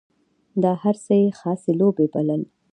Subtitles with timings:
[0.63, 2.41] دا هر څه یې خاصې لوبې بلل.